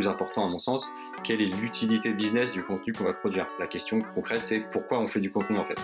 [0.00, 0.90] plus important à mon sens,
[1.24, 5.06] quelle est l'utilité business du contenu qu'on va produire La question concrète, c'est pourquoi on
[5.06, 5.78] fait du contenu en fait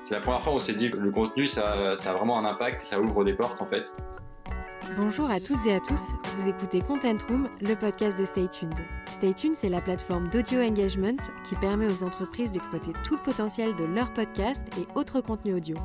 [0.00, 2.38] C'est la première fois où on s'est dit que le contenu, ça, ça a vraiment
[2.38, 3.92] un impact, ça ouvre des portes en fait.
[4.96, 8.78] Bonjour à toutes et à tous, vous écoutez Content Room, le podcast de Stay Tuned.
[9.06, 13.74] Stay Tuned, c'est la plateforme d'audio engagement qui permet aux entreprises d'exploiter tout le potentiel
[13.74, 15.76] de leurs podcasts et autres contenus audio.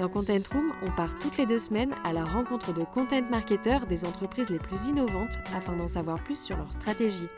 [0.00, 3.86] Dans Content Room, on part toutes les deux semaines à la rencontre de content marketeurs
[3.86, 7.28] des entreprises les plus innovantes afin d'en savoir plus sur leur stratégie.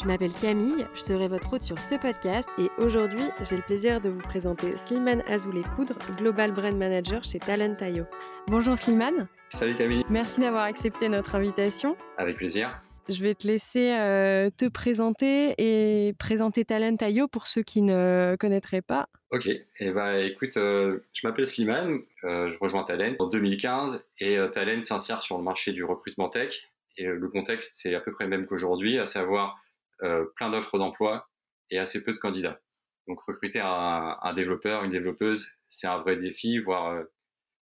[0.00, 4.00] Je m'appelle Camille, je serai votre hôte sur ce podcast et aujourd'hui, j'ai le plaisir
[4.00, 8.04] de vous présenter Slimane Azoulay-Coudre, Global Brand Manager chez Talent.io.
[8.46, 9.28] Bonjour Slimane.
[9.50, 10.02] Salut Camille.
[10.08, 11.94] Merci d'avoir accepté notre invitation.
[12.16, 12.80] Avec plaisir.
[13.10, 18.80] Je vais te laisser euh, te présenter et présenter Talent.io pour ceux qui ne connaîtraient
[18.80, 19.10] pas.
[19.30, 24.38] Ok, eh ben, écoute, euh, je m'appelle Slimane, euh, je rejoins Talent en 2015 et
[24.52, 26.68] Talent s'insère sur le marché du recrutement tech.
[26.96, 29.60] Et le contexte, c'est à peu près le même qu'aujourd'hui, à savoir
[30.04, 31.28] euh, plein d'offres d'emploi
[31.70, 32.60] et assez peu de candidats.
[33.08, 37.04] Donc recruter un, développeur, une développeuse, c'est un vrai défi, voire euh,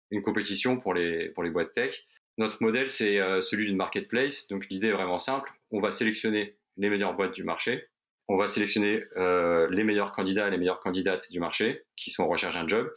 [0.10, 2.06] une compétition pour les, pour les boîtes tech.
[2.38, 4.48] Notre modèle, c'est euh, celui d'une marketplace.
[4.48, 5.52] Donc l'idée est vraiment simple.
[5.70, 7.88] On va sélectionner les meilleures boîtes du marché.
[8.30, 12.28] On va sélectionner euh, les meilleurs candidats, les meilleures candidates du marché qui sont en
[12.28, 12.90] recherche d'un job.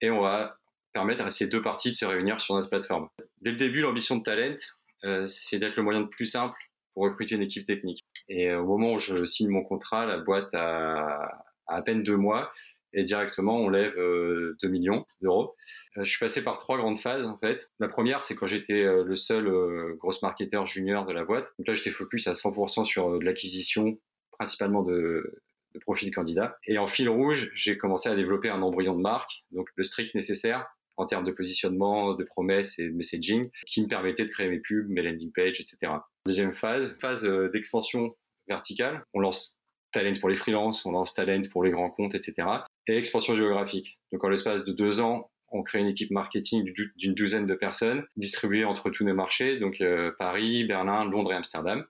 [0.00, 0.58] Et on va
[0.92, 3.08] permettre à ces deux parties de se réunir sur notre plateforme.
[3.40, 4.56] Dès le début, l'ambition de Talent,
[5.04, 6.58] euh, c'est d'être le moyen de plus simple
[6.92, 8.04] pour recruter une équipe technique.
[8.28, 12.16] Et euh, au moment où je signe mon contrat, la boîte a, à peine deux
[12.16, 12.50] mois
[12.94, 15.54] et directement on lève 2 euh, millions d'euros.
[15.96, 17.70] Je suis passé par trois grandes phases en fait.
[17.80, 21.52] La première, c'est quand j'étais le seul gros marketeur junior de la boîte.
[21.58, 23.98] Donc là, j'étais focus à 100% sur l'acquisition,
[24.38, 25.42] principalement de,
[25.74, 26.56] de profils candidats.
[26.66, 30.14] Et en fil rouge, j'ai commencé à développer un embryon de marque, donc le strict
[30.14, 34.48] nécessaire en termes de positionnement, de promesses et de messaging, qui me permettait de créer
[34.48, 35.92] mes pubs, mes landing pages, etc.
[36.26, 38.14] Deuxième phase, phase euh, d'expansion
[38.48, 39.04] verticale.
[39.14, 39.56] On lance
[39.92, 42.46] Talent pour les freelances, on lance Talent pour les grands comptes, etc.
[42.88, 43.98] Et expansion géographique.
[44.12, 48.04] Donc en l'espace de deux ans, on crée une équipe marketing d'une douzaine de personnes
[48.16, 51.86] distribuées entre tous nos marchés, donc euh, Paris, Berlin, Londres et Amsterdam.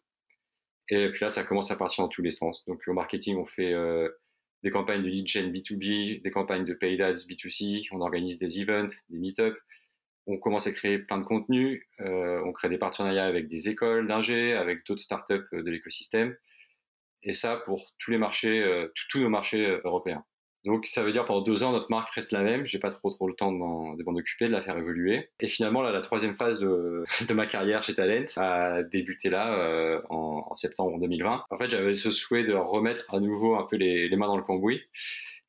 [0.91, 2.65] Et puis là, ça commence à partir dans tous les sens.
[2.67, 4.09] Donc au marketing, on fait euh,
[4.63, 8.63] des campagnes de lead gen B2B, des campagnes de paid ads B2C, on organise des
[8.63, 9.59] events, des meet-ups,
[10.27, 14.07] on commence à créer plein de contenus, euh, on crée des partenariats avec des écoles
[14.07, 16.37] d'ingé, avec d'autres startups euh, de l'écosystème,
[17.23, 20.25] et ça pour tous les marchés, euh, tous nos marchés euh, européens.
[20.65, 22.67] Donc ça veut dire pendant deux ans notre marque reste la même.
[22.67, 25.31] J'ai pas trop trop le temps de m'en occuper, de la faire évoluer.
[25.41, 27.05] Et finalement là, la troisième phase de,
[27.35, 31.45] ma carrière chez Talent a débuté là euh, en, septembre 2020.
[31.51, 34.37] En fait, j'avais ce souhait de remettre à nouveau un peu les, les, mains dans
[34.37, 34.83] le cambouis,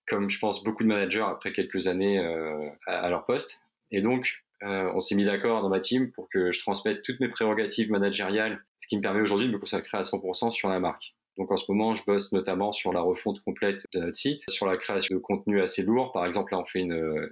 [0.08, 3.62] comme je pense beaucoup de managers après quelques années euh, à, à, leur poste.
[3.92, 7.20] Et donc euh, on s'est mis d'accord dans ma team pour que je transmette toutes
[7.20, 10.80] mes prérogatives managériales, ce qui me permet aujourd'hui de me consacrer à 100% sur la
[10.80, 11.16] marque.
[11.40, 14.68] Donc en ce moment, je bosse notamment sur la refonte complète de notre site, sur
[14.68, 16.12] la création de contenu assez lourd.
[16.12, 17.32] Par exemple, là, on fait une,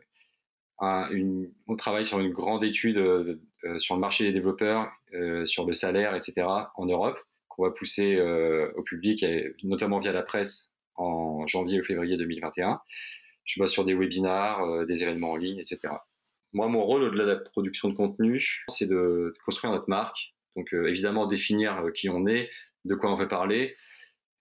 [1.11, 3.39] une on travaille sur une grande étude euh,
[3.77, 6.47] sur le marché des développeurs, euh, sur le salaire, etc.
[6.75, 7.19] en Europe,
[7.57, 9.25] qu'on va pousser euh, au public,
[9.63, 12.79] notamment via la presse, en janvier ou février 2021.
[13.45, 15.93] Je bosse sur des webinars, euh, des événements en ligne, etc.
[16.53, 20.33] Moi, mon rôle au-delà de la production de contenu, c'est de, construire notre marque.
[20.55, 22.49] Donc euh, évidemment définir qui on est,
[22.85, 23.75] de quoi on veut parler,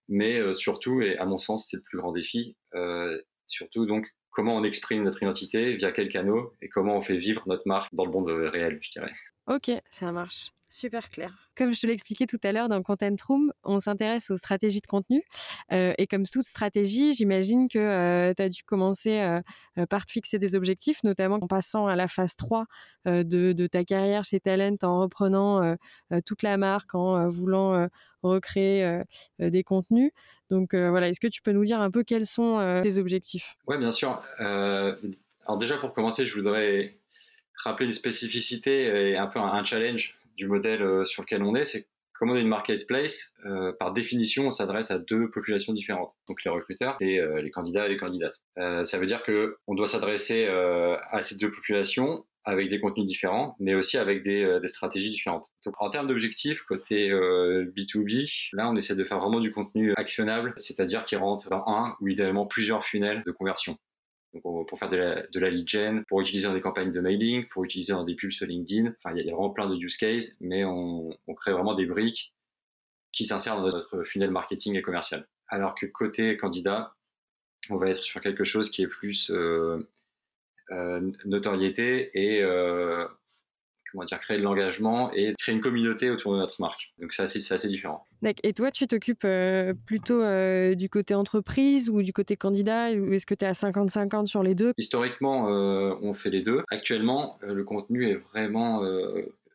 [0.07, 4.07] mais euh, surtout, et à mon sens c'est le plus grand défi, euh, surtout donc
[4.31, 7.93] comment on exprime notre identité, via quel canot, et comment on fait vivre notre marque
[7.93, 9.13] dans le monde réel, je dirais.
[9.47, 10.51] Ok, ça marche.
[10.69, 11.49] Super clair.
[11.55, 14.81] Comme je te l'ai expliqué tout à l'heure dans Content Room, on s'intéresse aux stratégies
[14.81, 15.23] de contenu.
[15.71, 19.19] Euh, et comme toute stratégie, j'imagine que euh, tu as dû commencer
[19.77, 22.65] euh, par te fixer des objectifs, notamment en passant à la phase 3
[23.07, 25.75] euh, de, de, ta carrière chez Talent, en reprenant euh,
[26.11, 27.87] euh, toute la marque, en voulant
[28.23, 29.01] recréer
[29.39, 30.11] des contenus.
[30.49, 33.55] Donc voilà, est-ce que tu peux nous dire un peu quels sont tes objectifs?
[33.67, 34.21] Oui, bien sûr.
[34.39, 36.97] alors déjà, pour commencer, je voudrais
[37.63, 41.65] rappeler une spécificité et un peu un challenge du modèle euh, sur lequel on est,
[41.65, 41.87] c'est
[42.19, 46.43] comme on est une marketplace, euh, par définition, on s'adresse à deux populations différentes, donc
[46.43, 48.39] les recruteurs et euh, les candidats et les candidates.
[48.57, 52.79] Euh, ça veut dire que on doit s'adresser euh, à ces deux populations avec des
[52.79, 55.45] contenus différents, mais aussi avec des, euh, des stratégies différentes.
[55.65, 60.53] Donc en termes d'objectifs, côté B2B, là on essaie de faire vraiment du contenu actionnable,
[60.57, 63.77] c'est-à-dire qui rentre dans un ou idéalement plusieurs funnels de conversion.
[64.41, 67.93] Pour faire de la, lead gen, pour utiliser dans des campagnes de mailing, pour utiliser
[67.93, 68.93] dans des pubs sur LinkedIn.
[68.97, 71.85] Enfin, il y, a vraiment plein de use cases, mais on, on crée vraiment des
[71.85, 72.33] briques
[73.11, 75.27] qui s'insèrent dans notre funnel marketing et commercial.
[75.47, 76.93] Alors que côté candidat,
[77.69, 79.87] on va être sur quelque chose qui est plus euh,
[80.71, 83.07] euh, notoriété et euh,
[83.91, 86.91] comment dire, créer de l'engagement et créer une communauté autour de notre marque.
[86.99, 88.05] Donc c'est assez, assez différent.
[88.43, 93.13] Et toi, tu t'occupes euh, plutôt euh, du côté entreprise ou du côté candidat Ou
[93.13, 94.73] est-ce que tu es à 50-50 sur les deux?
[94.77, 96.63] Historiquement, euh, on fait les deux.
[96.71, 98.83] Actuellement, le contenu est vraiment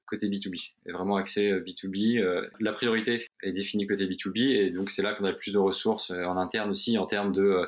[0.06, 2.22] côté B2B, est vraiment axé B2B.
[2.60, 5.58] la priorité est définie côté B2B et donc c'est là qu'on a le plus de
[5.58, 7.66] ressources en interne aussi en termes de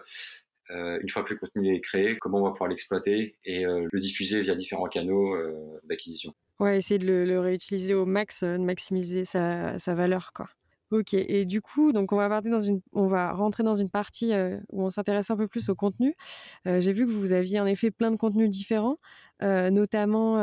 [0.71, 4.43] une fois que le contenu est créé, comment on va pouvoir l'exploiter et le diffuser
[4.43, 5.35] via différents canaux
[5.85, 6.35] d'acquisition.
[6.61, 10.47] Ouais, essayer de le, réutiliser au max, de maximiser sa, valeur, quoi.
[10.91, 14.33] Ok, et du coup, donc on va, dans une, rentrer dans une partie
[14.71, 16.15] où on s'intéresse un peu plus au contenu.
[16.67, 18.99] J'ai vu que vous aviez en effet plein de contenus différents,
[19.41, 20.37] notamment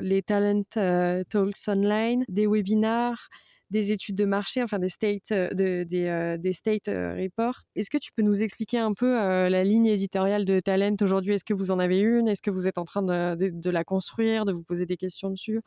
[0.00, 3.28] les Talent Talks Online, des webinars,
[3.70, 7.60] des études de marché, enfin des state, euh, de, des, euh, des state euh, reports.
[7.74, 11.34] Est-ce que tu peux nous expliquer un peu la ligne éditoriale de Talent aujourd'hui?
[11.34, 12.28] Est-ce que vous en avez une?
[12.28, 15.30] Est-ce que vous êtes en train de, de, la construire, de vous poser des questions
[15.30, 15.60] dessus?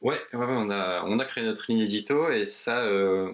[0.00, 2.86] Ouais, ouais, on, a, on a créé notre ligne édito et ça,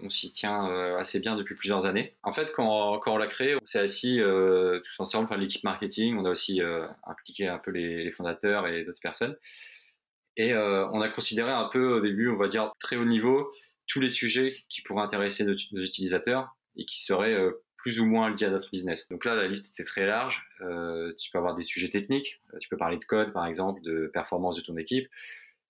[0.02, 0.66] on s'y tient
[0.96, 2.14] assez bien depuis plusieurs années.
[2.22, 6.16] En fait, quand, quand on l'a créé, on s'est assis tous ensemble, enfin, l'équipe marketing,
[6.16, 6.60] on a aussi
[7.06, 9.36] impliqué un peu les, les fondateurs et d'autres personnes.
[10.36, 13.50] Et on a considéré un peu au début, on va dire, très haut niveau,
[13.86, 18.30] tous les sujets qui pourraient intéresser nos, utilisateurs et qui seraient euh, plus ou moins
[18.30, 19.08] liés à notre business.
[19.08, 20.44] Donc là, la liste était très large.
[20.60, 23.82] Euh, tu peux avoir des sujets techniques, euh, tu peux parler de code par exemple,
[23.82, 25.08] de performance de ton équipe.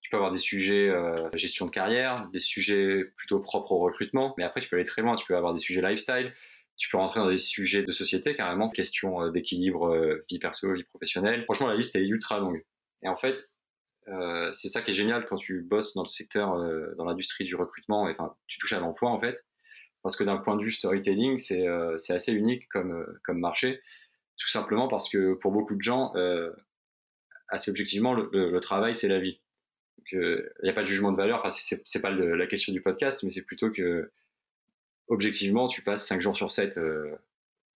[0.01, 0.91] Tu peux avoir des sujets
[1.33, 4.35] gestion de carrière, des sujets plutôt propres au recrutement.
[4.37, 5.15] Mais après, tu peux aller très loin.
[5.15, 6.33] Tu peux avoir des sujets lifestyle.
[6.75, 11.45] Tu peux rentrer dans des sujets de société carrément, question d'équilibre vie perso, vie professionnelle.
[11.45, 12.65] Franchement, la liste est ultra longue.
[13.01, 13.52] Et en fait,
[14.07, 17.45] euh, c'est ça qui est génial quand tu bosses dans le secteur, euh, dans l'industrie
[17.45, 19.45] du recrutement, enfin, tu touches à l'emploi en fait,
[20.01, 23.81] parce que d'un point de vue storytelling, c'est euh, assez unique comme, marché,
[24.37, 26.13] tout simplement parce que pour beaucoup de gens,
[27.49, 29.39] assez objectivement, le, travail c'est la vie.
[30.11, 33.23] Il n'y a pas de jugement de valeur, enfin, c'est pas la question du podcast,
[33.23, 34.11] mais c'est plutôt que,
[35.07, 36.79] objectivement, tu passes 5 jours sur 7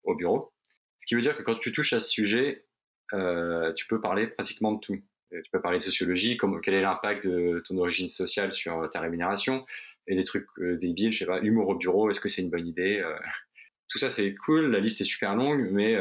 [0.05, 0.53] au bureau.
[0.99, 2.67] Ce qui veut dire que quand tu touches à ce sujet,
[3.13, 5.01] tu peux parler pratiquement de tout.
[5.33, 8.89] Euh, tu peux parler de sociologie, comme, quel est l'impact de ton origine sociale sur
[8.91, 9.65] ta rémunération,
[10.07, 12.51] et des trucs euh, débiles, je sais pas, humour au bureau, est-ce que c'est une
[12.51, 13.17] bonne idée euh?
[13.89, 15.97] Tout ça, c'est cool, la liste est super longue, mais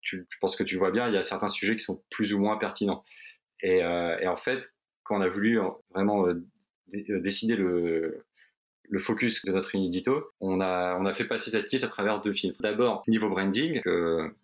[0.00, 2.34] tu, je pense que tu vois bien, il y a certains sujets qui sont plus
[2.34, 3.04] ou moins pertinents.
[3.62, 4.74] Et, et en fait,
[5.04, 5.60] quand on a voulu
[5.94, 6.26] vraiment
[6.88, 8.26] décider le,
[8.90, 12.20] le focus de notre édito, on a, on a fait passer cette liste à travers
[12.20, 12.60] deux filtres.
[12.62, 13.82] D'abord, niveau branding,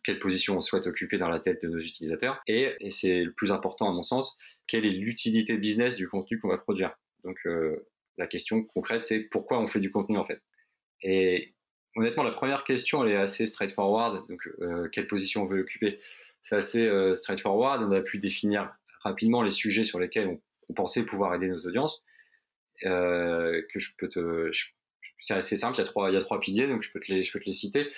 [0.02, 3.52] quelle position on souhaite occuper dans la tête de nos utilisateurs, et, c'est le plus
[3.52, 4.36] important à mon sens,
[4.66, 6.94] quelle est l'utilité business du contenu qu'on va produire.
[7.24, 7.86] Donc euh,
[8.18, 10.40] la question concrète, c'est pourquoi on fait du contenu en fait.
[11.02, 11.54] Et
[11.96, 14.26] honnêtement, la première question, elle est assez straightforward.
[14.28, 15.98] Donc, euh, quelle position on veut occuper?
[16.42, 17.82] C'est assez euh, straightforward.
[17.82, 20.38] On a pu définir rapidement les sujets sur lesquels
[20.68, 22.02] on pensait pouvoir aider nos audiences.
[22.82, 24.50] Euh, que je peux te.
[25.20, 27.00] C'est assez simple, il y, a trois, il y a trois piliers, donc je peux
[27.00, 27.88] te les, je peux te les citer.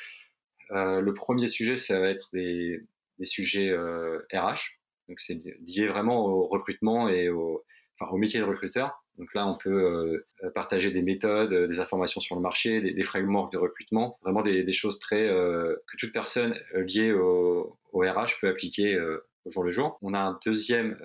[0.70, 2.84] Euh, le premier sujet, ça va être des,
[3.18, 4.78] des sujets euh, RH.
[5.08, 7.64] Donc c'est lié vraiment au recrutement et au,
[7.98, 9.02] enfin, au métier de recruteur.
[9.18, 13.02] Donc là, on peut euh, partager des méthodes, des informations sur le marché, des, des
[13.02, 18.40] frameworks de recrutement, vraiment des, des choses très que toute personne liée au, au, RH
[18.40, 19.00] peut appliquer
[19.44, 19.98] au jour le jour.
[20.02, 20.98] On a un deuxième,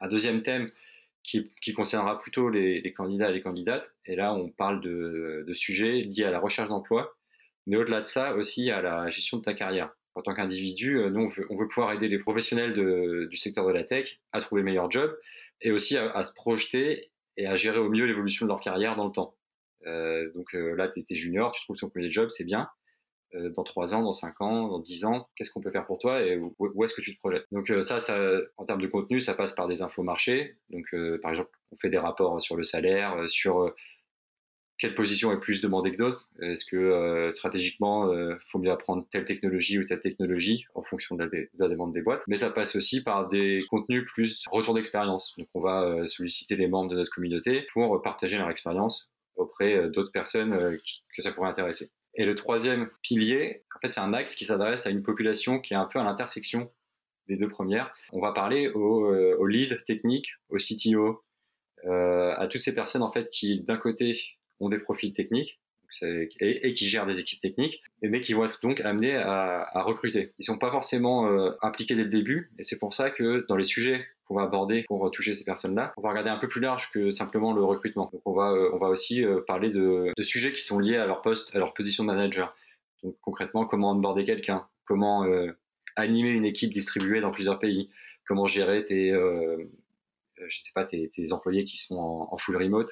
[0.00, 0.70] un deuxième thème
[1.60, 3.94] qui, concernera plutôt les, candidats et les candidates.
[4.06, 7.16] Et là, on parle de, sujets liés à la recherche d'emploi,
[7.66, 9.90] mais au-delà de ça, aussi à la gestion de ta carrière.
[10.14, 12.72] En tant qu'individu, euh, nous, on veut, pouvoir aider les professionnels
[13.28, 15.16] du secteur de la tech à trouver le meilleur job
[15.60, 19.06] et aussi à, se projeter et à gérer au mieux l'évolution de leur carrière dans
[19.06, 19.36] le temps.
[19.86, 22.68] Euh, donc euh, là, tu étais junior, tu trouves ton premier job, c'est bien.
[23.34, 25.98] Euh, dans 3 ans, dans 5 ans, dans 10 ans, qu'est-ce qu'on peut faire pour
[25.98, 27.46] toi et où, est-ce que tu te projettes?
[27.52, 28.18] Donc euh, ça, ça,
[28.56, 30.56] en termes de contenu, ça passe par des infos marchés.
[30.70, 33.74] Donc euh, par exemple, on fait des rapports sur le salaire, sur
[34.78, 36.30] quelle position est plus demandée que d'autres.
[36.40, 41.28] Est-ce que stratégiquement, il faut mieux apprendre telle technologie ou telle technologie en fonction de
[41.58, 42.22] la, demande des boîtes.
[42.28, 45.34] Mais ça passe aussi par des contenus plus retour d'expérience.
[45.36, 50.12] Donc on va solliciter les membres de notre communauté pour partager leur expérience auprès d'autres
[50.12, 50.56] personnes
[51.14, 51.90] que ça pourrait intéresser.
[52.18, 55.72] Et le troisième pilier, en fait, c'est un axe qui s'adresse à une population qui
[55.72, 56.70] est un peu à l'intersection
[57.28, 57.94] des deux premières.
[58.12, 61.22] On va parler aux, euh, leads techniques, aux CTO,
[61.86, 64.20] euh, à toutes ces personnes en fait qui, d'un côté,
[64.58, 65.60] ont des profils techniques
[66.02, 70.32] et, qui gèrent des équipes techniques, mais qui vont être donc amenés à, recruter.
[70.38, 73.56] Ils sont pas forcément euh, impliqués dès le début, et c'est pour ça que dans
[73.56, 76.60] les sujets qu'on va aborder pour toucher ces personnes-là, on va regarder un peu plus
[76.60, 78.10] large que simplement le recrutement.
[78.26, 81.06] On va, euh, on va aussi euh, parler de, de, sujets qui sont liés à
[81.06, 82.54] leur poste, à leur position de manager.
[83.02, 85.24] Donc concrètement, comment onboarder quelqu'un, comment
[85.94, 87.90] animer une équipe distribuée dans plusieurs pays,
[88.26, 92.90] comment gérer tes, je ne sais pas, tes, employés qui sont en, full remote,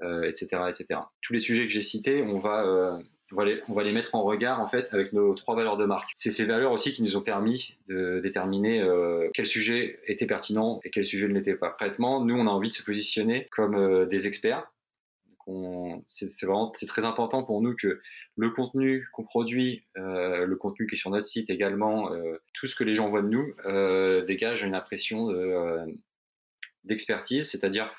[0.00, 1.00] etc., etc.
[1.20, 3.00] Tous les sujets que j'ai cités, on va
[3.32, 5.76] on va, les, on va les mettre en regard en fait avec nos trois valeurs
[5.76, 6.08] de marque.
[6.12, 10.80] C'est ces valeurs aussi qui nous ont permis de déterminer euh, quel sujet était pertinent
[10.84, 11.70] et quel sujet ne l'était pas.
[11.70, 14.70] Prêtement, nous on a envie de se positionner comme euh, des experts.
[16.06, 18.00] C'est vraiment c'est très important pour nous que
[18.36, 22.66] le contenu qu'on produit, euh, le contenu qui est sur notre site également, euh, tout
[22.66, 25.28] ce que les gens voient de nous euh, dégage une impression
[26.84, 27.92] d'expertise, c'est-à-dire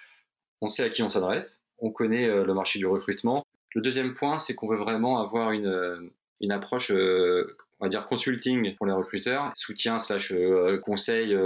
[0.62, 3.45] on sait à qui on s'adresse, on connaît le marché du recrutement,
[3.76, 6.00] le deuxième point, c'est qu'on veut vraiment avoir une, euh,
[6.40, 11.38] une approche, euh, on va dire consulting pour les recruteurs, soutien slash euh, conseil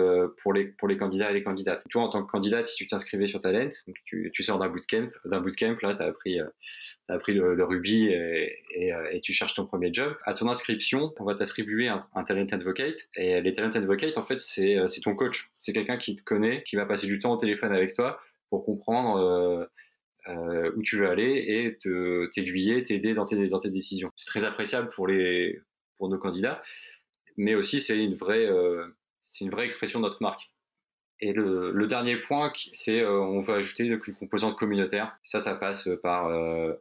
[0.43, 1.83] pour les pour les candidats et les candidates.
[1.89, 3.69] Toi, en tant que candidate, si tu t'inscrivais sur Talent,
[4.05, 9.19] tu, sors d'un bootcamp, d'un bootcamp, là, tu as appris, as appris le, Ruby et,
[9.23, 10.15] tu cherches ton premier job.
[10.23, 13.07] À ton inscription, on va t'attribuer un, Talent Advocate.
[13.15, 15.49] Et les Talent Advocate, en fait, c'est ton coach.
[15.57, 18.19] C'est quelqu'un qui te connaît, qui va passer du temps au téléphone avec toi
[18.51, 19.67] pour comprendre
[20.29, 21.77] euh, où tu veux aller et
[22.31, 24.11] t'aiguiller, t'aider dans tes, dans tes décisions.
[24.15, 25.59] C'est très appréciable pour, les,
[25.97, 26.61] pour nos candidats,
[27.37, 28.85] mais aussi c'est une, vraie, euh,
[29.21, 30.51] c'est une vraie expression de notre marque.
[31.21, 35.17] Et le, dernier point, c'est euh, on veut ajouter une composante communautaire.
[35.23, 36.73] Ça, ça passe par euh,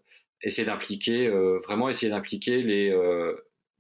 [0.42, 1.28] essayer d'impliquer,
[1.64, 2.92] vraiment essayer d'impliquer les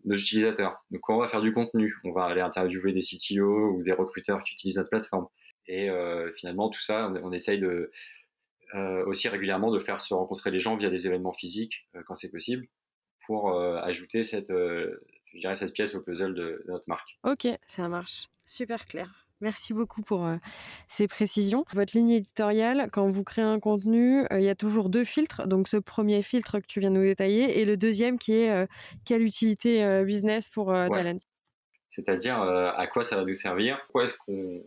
[0.04, 0.84] nos utilisateurs.
[0.90, 3.92] Donc quand on va faire du contenu, on va aller interviewer des CTO ou des
[3.92, 5.28] recruteurs qui utilisent notre plateforme.
[5.66, 5.88] Et
[6.36, 7.90] finalement, tout ça, on, essaye de,
[8.74, 12.30] aussi régulièrement de faire se rencontrer les gens via des événements physiques euh, quand c'est
[12.30, 12.66] possible
[13.26, 17.18] pour euh, ajouter cette, je dirais, cette pièce au puzzle de, notre marque.
[17.24, 18.28] Ok, ça marche.
[18.46, 19.26] Super clair.
[19.40, 20.28] Merci beaucoup pour
[20.88, 21.64] ces précisions.
[21.72, 25.46] Votre ligne éditoriale, quand vous créez un contenu, il y a toujours deux filtres.
[25.46, 28.68] Donc ce premier filtre que tu viens de nous détailler et le deuxième qui est
[29.04, 31.18] quelle utilité business pour Talent.
[31.88, 34.62] C'est-à-dire à quoi ça va nous servir, pourquoi est-ce qu'on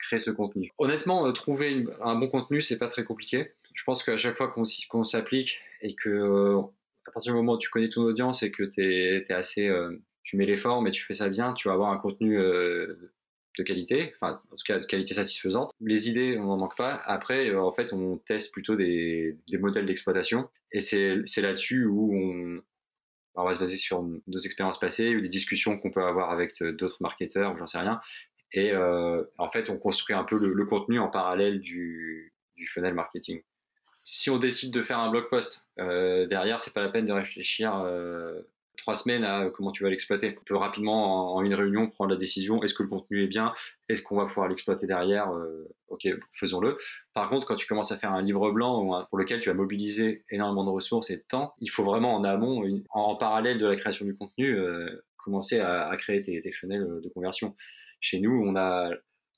[0.00, 0.70] crée ce contenu.
[0.78, 3.52] Honnêtement, trouver un bon contenu, c'est pas très compliqué.
[3.74, 6.56] Je pense qu'à chaque fois qu'on s'applique et que
[7.06, 9.70] à partir du moment où tu connais ton audience et que tu es, assez,
[10.22, 14.14] tu mets l'effort, mais tu fais ça bien, tu vas avoir un contenu de qualité,
[14.14, 15.72] enfin en tout cas de qualité satisfaisante.
[15.80, 17.02] Les idées, on n'en manque pas.
[17.04, 22.62] Après, en fait, on teste plutôt des modèles d'exploitation et c'est là-dessus où on,
[23.34, 26.72] on va se baser sur nos expériences passées des discussions qu'on peut avoir avec euh,
[26.72, 28.00] d'autres marketeurs j'en sais rien.
[28.52, 32.94] Et euh, en fait, on construit un peu le, contenu en parallèle du, du, funnel
[32.94, 33.42] marketing.
[34.04, 37.12] Si on décide de faire un blog post, euh, derrière, c'est pas la peine de
[37.12, 38.42] réfléchir euh,
[38.76, 40.36] trois semaines à comment tu vas l'exploiter.
[40.40, 43.52] On peut rapidement, en, une réunion, prendre la décision est-ce que le contenu est bien
[43.88, 46.78] Est-ce qu'on va pouvoir l'exploiter derrière euh, Ok, faisons-le.
[47.14, 50.24] Par contre, quand tu commences à faire un livre blanc pour lequel tu as mobilisé
[50.30, 53.76] énormément de ressources et de temps, il faut vraiment en amont, en, parallèle de la
[53.76, 57.54] création du contenu, euh, commencer à, créer tes, tes fenêtres de conversion.
[58.00, 58.44] Chez nous,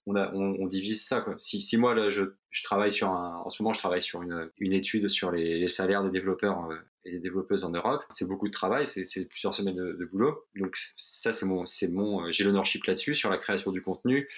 [0.07, 1.21] on divise ça.
[1.21, 1.35] Quoi.
[1.38, 2.23] Si, moi, là, je,
[2.64, 6.11] travaille sur un, en ce moment, je travaille sur une, étude sur les, salaires des
[6.11, 8.03] développeurs euh, et développeuses en Europe.
[8.11, 10.45] C'est beaucoup de travail, c'est plusieurs semaines de, boulot.
[10.57, 14.29] Donc ça, c'est mon, c'est mon, euh, j'ai l'ownership là-dessus sur la création du contenu,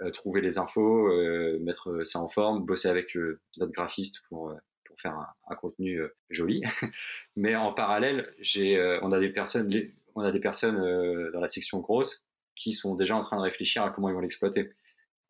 [0.00, 3.16] euh, trouver les infos, euh, mettre ça en forme, bosser avec
[3.56, 4.54] notre graphiste pour
[4.84, 6.62] pour faire un, contenu joli.
[7.36, 9.70] Mais en parallèle, j'ai, on a des personnes,
[10.14, 13.82] on a des personnes dans la section grosse qui sont déjà en train de réfléchir
[13.82, 14.72] à comment ils vont l'exploiter.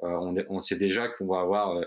[0.01, 1.81] on, sait déjà qu'on va avoir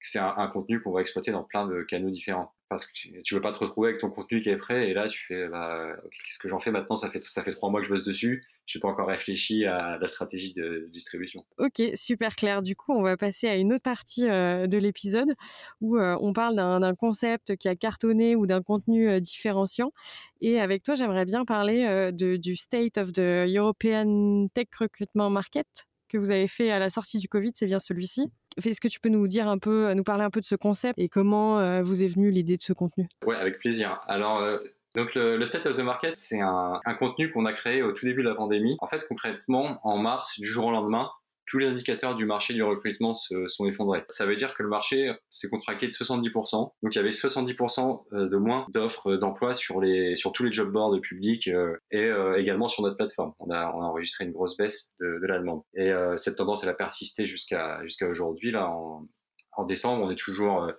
[0.00, 2.92] c'est un, un, contenu qu'on va exploiter dans plein de canaux différents parce que
[3.22, 5.48] tu veux pas te retrouver avec ton contenu qui est prêt et là tu fais
[5.48, 6.96] bah, qu'est-ce que j'en fais maintenant?
[6.96, 9.96] Ça fait ça fait trois mois que je bosse dessus j'ai pas encore réfléchi à
[9.98, 11.44] la stratégie de distribution.
[11.58, 12.62] Ok super clair.
[12.62, 15.34] Du coup on va passer à une autre partie euh, de l'épisode
[15.80, 19.92] où euh, on parle d'un concept qui a cartonné ou d'un contenu euh, différenciant.
[20.40, 25.66] Et avec toi j'aimerais bien parler de, du state of the European Tech Recruitment Market
[26.08, 28.30] que vous avez fait à la sortie du Covid c'est bien celui-ci?
[28.64, 30.98] Est-ce que tu peux nous dire un peu, nous parler un peu de ce concept
[30.98, 33.08] et comment euh, vous est venue l'idée de ce contenu?
[33.24, 34.00] Ouais, avec plaisir.
[34.06, 34.58] Alors, euh,
[34.94, 38.06] donc le, set of the market, c'est un, un, contenu qu'on a créé au tout
[38.06, 38.76] début de la pandémie.
[38.80, 41.10] En fait, concrètement, en mars, du jour au lendemain,
[41.46, 44.04] tous les indicateurs du marché du recrutement se sont effondrés.
[44.08, 46.72] Ça veut dire que le marché s'est contracté de 70%.
[46.82, 50.52] Donc il y avait 70% euh, de moins d'offres d'emploi sur les sur tous les
[50.52, 53.32] job boards publics euh, et euh, également sur notre plateforme.
[53.38, 55.62] On a, on a enregistré une grosse baisse de, de la demande.
[55.74, 59.06] Et cette tendance elle a persisté jusqu'à jusqu'à aujourd'hui là en,
[59.52, 60.70] en décembre, on est toujours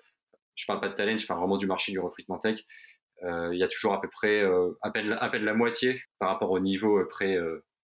[0.56, 2.60] je parle pas de talent, je parle vraiment du marché du recrutement tech.
[3.24, 4.44] il y a toujours à peu près
[4.82, 7.38] à peine à peine la moitié par rapport au niveau pré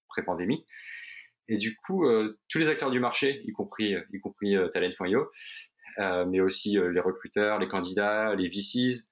[0.10, 0.66] pré pandémie.
[1.48, 5.30] Et du coup, euh, tous les acteurs du marché, y compris, y compris euh, Talent.io,
[6.00, 9.10] euh, mais aussi les recruteurs, les candidats, les VCs,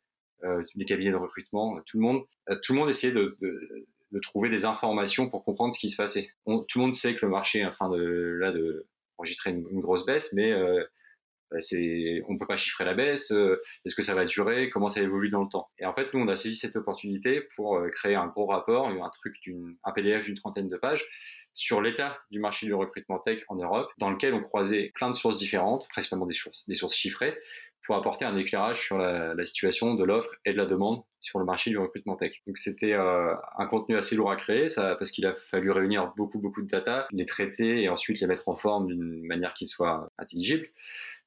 [0.75, 2.23] les cabinets de recrutement, tout le monde,
[2.63, 5.95] tout le monde essayait de, de, de, trouver des informations pour comprendre ce qui se
[5.95, 6.31] passait.
[6.47, 8.87] tout le monde sait que le marché est en train de là de
[9.19, 10.51] enregistrer une, grosse baisse, mais
[11.59, 13.31] c'est, on peut pas chiffrer la baisse.
[13.31, 16.21] Est-ce que ça va durer Comment ça évolue dans le temps Et en fait, nous,
[16.21, 20.25] on a saisi cette opportunité pour créer un gros rapport, un truc d'une, un PDF
[20.25, 21.07] d'une trentaine de pages
[21.53, 25.15] sur l'état du marché du recrutement tech en Europe, dans lequel on croisait plein de
[25.15, 27.37] sources différentes, principalement des sources, des sources chiffrées,
[27.85, 31.45] pour apporter un éclairage sur la, situation de l'offre et de la demande sur le
[31.45, 32.33] marché du recrutement tech.
[32.47, 36.39] Donc c'était euh, un contenu assez lourd à créer, parce qu'il a fallu réunir beaucoup
[36.39, 40.09] beaucoup de data, les traiter et ensuite les mettre en forme d'une manière qui soit
[40.17, 40.67] intelligible.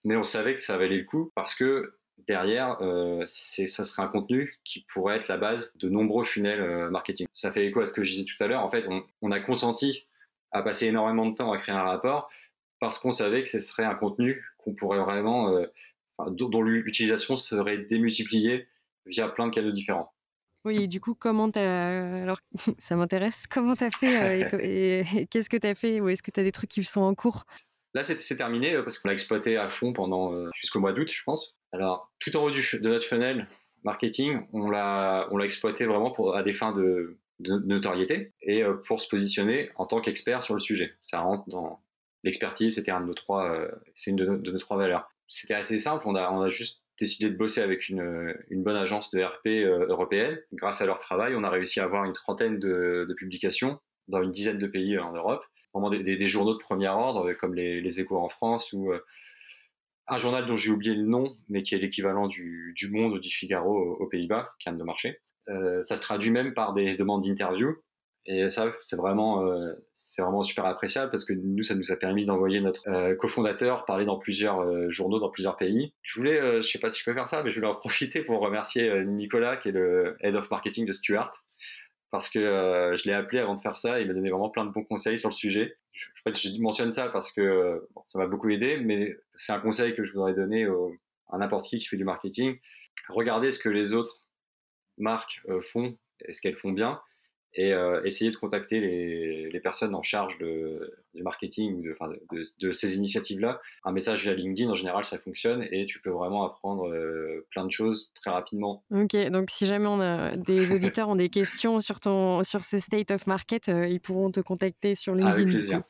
[0.04, 1.96] Mais on savait que ça valait le coup parce que
[2.28, 6.90] derrière, euh, ça serait un contenu qui pourrait être la base de nombreux funnels euh,
[6.90, 7.26] marketing.
[7.34, 8.62] Ça fait écho à ce que je disais tout à l'heure.
[8.62, 10.06] En fait, on, on a consenti
[10.52, 12.30] à passer énormément de temps à créer un rapport
[12.80, 15.66] parce qu'on savait que ce serait un contenu qu'on pourrait vraiment euh,
[16.30, 18.68] dont l'utilisation serait démultipliée
[19.06, 20.12] via plein de canaux différents.
[20.64, 22.22] Oui, du coup, comment t'as.
[22.22, 22.40] Alors,
[22.78, 23.46] ça m'intéresse.
[23.46, 26.70] Comment t'as fait euh, et, qu'est-ce que t'as fait Ou est-ce que t'as des trucs
[26.70, 27.44] qui sont en cours?
[27.94, 31.10] Là, c'est terminé euh, parce qu'on l'a exploité à fond pendant euh, jusqu'au mois d'août,
[31.12, 31.56] je pense.
[31.72, 33.48] Alors, tout en haut de notre funnel
[33.82, 39.70] marketing, on l'a exploité vraiment pour, à des fins de, notoriété et pour se positionner
[39.74, 40.94] en tant qu'expert sur le sujet.
[41.02, 41.80] Ça rentre dans
[42.22, 46.04] l'expertise, c'était un de nos trois, c'est une de nos trois valeurs c'était assez simple.
[46.06, 49.46] On a, on a juste décidé de bosser avec une, une bonne agence de RP
[49.46, 50.38] euh, européenne.
[50.52, 54.30] Grâce à leur travail, on a réussi à avoir une trentaine de publications dans une
[54.30, 55.44] dizaine de pays en Europe.
[55.74, 59.00] Vraiment des, journaux de premier ordre, comme les, les Échos en France ou euh,
[60.06, 63.30] un journal dont j'ai oublié le nom, mais qui est l'équivalent du, Monde ou du
[63.30, 65.18] Figaro aux, Pays-Bas, qui a de marché.
[65.48, 67.76] Euh, ça se traduit même par des demandes d'interview
[68.26, 69.74] et ça, c'est vraiment, euh,
[70.18, 74.06] vraiment super appréciable parce que nous, ça nous a permis d'envoyer notre euh, cofondateur parler
[74.06, 75.92] dans plusieurs euh, journaux, dans plusieurs pays.
[76.00, 78.22] Je voulais, je sais pas si je peux faire ça, mais je voulais en profiter
[78.22, 81.44] pour remercier Nicolas, qui est le head of marketing de Stuart,
[82.14, 83.98] parce que je l'ai appelé avant de faire ça.
[83.98, 85.76] Il m'a donné vraiment plein de bons conseils sur le sujet.
[85.92, 90.12] Je, mentionne ça parce que ça m'a beaucoup aidé, mais c'est un conseil que je
[90.12, 90.64] voudrais donner
[91.32, 92.56] à n'importe qui qui fait du marketing.
[93.08, 94.22] Regardez ce que les autres
[94.96, 97.00] marques font et ce qu'elles font bien
[97.54, 101.96] et euh, essayer de contacter les, les, personnes en charge de, du marketing ou de,
[102.32, 103.60] de, de, ces initiatives-là.
[103.84, 107.64] Un message via LinkedIn, en général, ça fonctionne et tu peux vraiment apprendre euh, plein
[107.64, 108.82] de choses très rapidement.
[108.92, 112.78] Ok, donc si jamais on a des auditeurs ont des questions sur, ton, sur ce
[112.78, 115.34] state of market, euh, ils pourront te contacter sur LinkedIn.
[115.34, 115.82] Avec plaisir.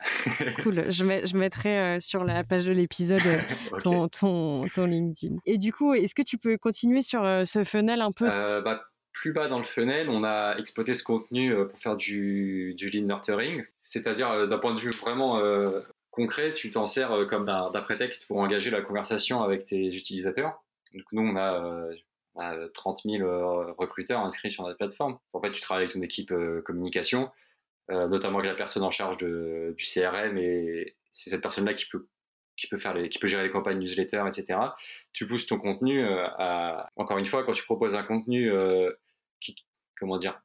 [0.62, 3.22] cool, je mettrai sur la page de l'épisode
[3.82, 5.36] ton, ton, ton, LinkedIn.
[5.46, 8.26] Et du coup, est-ce que tu peux continuer sur ce funnel un peu?
[8.26, 8.82] Bah,
[9.14, 13.06] plus bas dans le funnel, on a exploité ce contenu euh, pour faire du, lean
[13.06, 17.80] nurturing, c'est-à-dire euh, d'un point de vue vraiment euh, concret, tu t'en sers comme d'un
[17.80, 20.62] prétexte pour engager la conversation avec tes utilisateurs.
[20.92, 21.88] Donc nous, on a,
[22.74, 25.18] 30 000 recruteurs inscrits sur notre plateforme.
[25.32, 26.32] En fait, tu travailles avec ton équipe
[26.64, 27.30] communication,
[27.88, 32.06] notamment avec la personne en charge du CRM, et c'est cette personne-là qui peut
[32.56, 34.58] qui peut faire les, qui peut gérer les campagnes newsletter, etc.
[35.12, 38.52] Tu pousses ton contenu à, encore une fois, quand tu proposes un contenu
[39.44, 39.64] qui,
[39.98, 40.40] comment dire,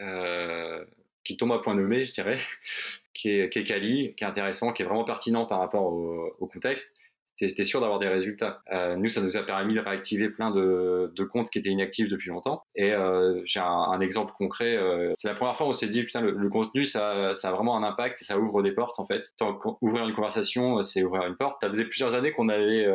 [0.00, 0.84] euh,
[1.24, 2.38] qui tombe à point nommé, je dirais,
[3.14, 6.94] qui est, qui quali, qui est intéressant, qui est vraiment pertinent par rapport au, contexte,
[7.36, 8.62] tu sûr d'avoir des résultats.
[8.70, 12.28] Euh, nous, ça nous a permis de réactiver plein de, comptes qui étaient inactifs depuis
[12.28, 12.64] longtemps.
[12.74, 14.78] Et euh, j'ai un, exemple concret.
[15.14, 17.82] C'est la première fois où on s'est dit, putain, le, contenu, ça, a vraiment un
[17.82, 19.32] impact et ça ouvre des portes, en fait.
[19.38, 21.58] Tant ouvrir une conversation, c'est ouvrir une porte.
[21.62, 22.86] Ça faisait plusieurs années qu'on avait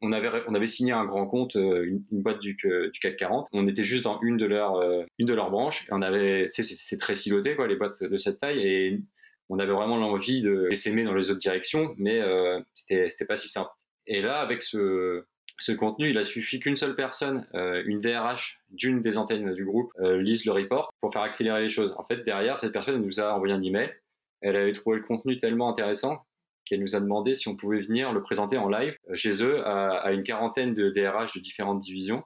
[0.00, 3.46] on avait, on avait signé un grand compte, euh, une, boîte du, du, CAC 40.
[3.52, 5.88] On était juste dans une de leurs, euh, une de leurs branches.
[5.88, 8.60] Et on avait, c'est très siloté, quoi, les boîtes de cette taille.
[8.60, 9.00] Et
[9.48, 13.48] on avait vraiment l'envie de s'aimer dans les autres directions, mais euh, c'était pas si
[13.48, 13.70] simple.
[14.06, 15.24] Et là, avec ce,
[15.58, 19.64] ce contenu, il a suffi qu'une seule personne, euh, une DRH d'une des antennes du
[19.64, 21.94] groupe, euh, lise le report pour faire accélérer les choses.
[21.98, 23.92] En fait, derrière, cette personne nous a envoyé un email.
[24.40, 26.24] Elle avait trouvé le contenu tellement intéressant
[26.68, 29.66] qu'elle nous a demandé si on pouvait venir le présenter en live euh, chez eux
[29.66, 32.22] à, une quarantaine de DRH de différentes divisions.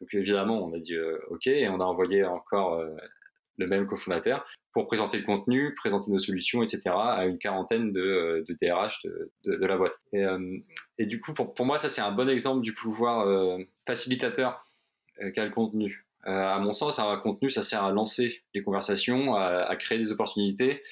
[0.00, 2.90] Donc évidemment, on a dit euh, OK et on a envoyé encore euh,
[3.56, 6.82] le même cofondateur pour présenter le contenu, présenter nos solutions, etc.
[6.86, 9.06] à une quarantaine de, DRH
[9.44, 10.00] de, la boîte.
[10.98, 14.64] Et, du coup, pour, moi, ça c'est un bon exemple du pouvoir facilitateur
[15.34, 16.06] qu'a le contenu.
[16.22, 20.82] à mon sens, un contenu, ça sert à lancer les conversations, à créer des opportunités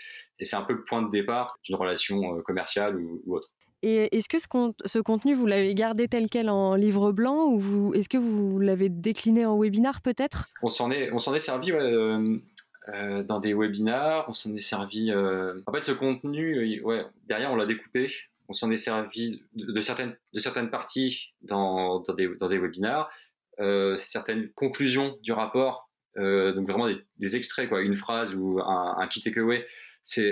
[0.41, 3.49] et c'est un peu le point de départ d'une relation euh, commerciale ou, ou autre.
[3.83, 4.47] Et est-ce que ce,
[4.85, 8.91] ce, contenu, vous l'avez gardé tel quel en livre blanc ou est-ce que vous l'avez
[8.91, 10.49] décliné en webinar peut-être?
[10.63, 12.37] On s'en est, est servi ouais, euh,
[12.89, 15.11] euh, dans des webinars, on s'en est servi.
[15.11, 15.61] Euh...
[15.67, 18.13] En fait, ce contenu, ouais, derrière, on l'a découpé.
[18.49, 22.59] On s'en est servi de, de, certaines, de certaines parties dans, dans, des, dans des
[22.59, 23.09] webinars,
[23.97, 29.07] certaines conclusions du rapport, donc vraiment des, des, extraits, quoi, une phrase ou un, un
[29.07, 29.65] key takeaway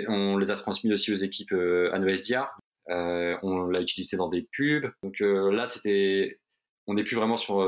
[0.07, 2.47] on les a transmis aussi aux équipes euh, à SDR.
[2.87, 4.91] on l'a utilisé dans des pubs.
[5.03, 6.39] Donc là, c'était,
[6.87, 7.61] on n'est plus vraiment sur